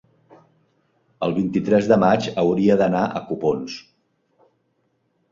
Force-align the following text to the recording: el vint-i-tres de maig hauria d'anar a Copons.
el 1.25 1.33
vint-i-tres 1.39 1.89
de 1.91 1.97
maig 2.03 2.29
hauria 2.43 2.77
d'anar 2.79 3.01
a 3.03 3.21
Copons. 3.27 3.75